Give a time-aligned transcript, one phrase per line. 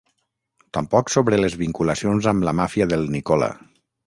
[0.77, 3.53] Tampoc sobre les vinculacions amb la màfia del Nicola...